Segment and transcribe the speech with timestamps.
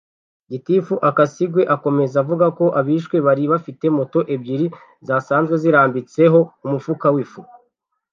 [0.51, 4.67] Gitifu Akasigwe akomeza avuga ko abishwe bari bafite moto ebyiri
[5.07, 7.59] zasanzwe zirambitseho umufuka w’ifu y’ibigori